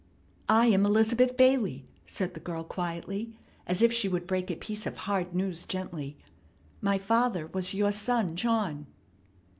"I 0.49 0.65
am 0.65 0.83
Elizabeth 0.83 1.37
Bailey," 1.37 1.85
said 2.07 2.33
the 2.33 2.39
girl 2.39 2.63
quietly, 2.63 3.37
as 3.67 3.83
if 3.83 3.93
she 3.93 4.07
would 4.09 4.25
break 4.25 4.49
a 4.49 4.55
piece 4.55 4.87
of 4.87 4.97
hard 4.97 5.35
news 5.35 5.63
gently. 5.63 6.17
"My 6.81 6.97
father 6.97 7.45
was 7.53 7.75
your 7.75 7.91
son 7.91 8.35
John." 8.35 8.87